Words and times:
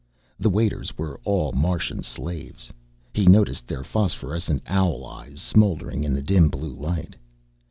The 0.39 0.49
waiters 0.49 0.97
were 0.97 1.19
all 1.25 1.51
Martian 1.51 2.01
slaves, 2.01 2.71
he 3.13 3.27
noticed, 3.27 3.67
their 3.67 3.83
phosphorescent 3.83 4.63
owl 4.65 5.05
eyes 5.05 5.43
smoldering 5.43 6.03
in 6.03 6.15
the 6.15 6.23
dim 6.23 6.49
blue 6.49 6.73
light. 6.73 7.15